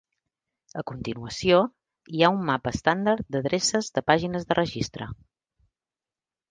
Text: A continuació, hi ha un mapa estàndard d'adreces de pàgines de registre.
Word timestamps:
A 0.81 0.83
continuació, 0.91 1.59
hi 2.15 2.23
ha 2.23 2.31
un 2.39 2.47
mapa 2.49 2.73
estàndard 2.77 3.31
d'adreces 3.37 3.95
de 3.99 4.05
pàgines 4.13 4.53
de 4.53 4.61
registre. 4.65 5.11